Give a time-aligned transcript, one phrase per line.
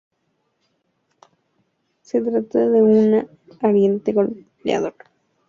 [2.01, 3.29] Se trataba de un
[3.61, 4.95] ariete goleador.